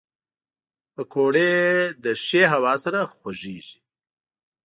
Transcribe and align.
پکورې 0.93 1.51
له 2.03 2.11
ښې 2.25 2.43
هوا 2.53 2.73
سره 2.83 2.99
خوږېږي 3.15 3.79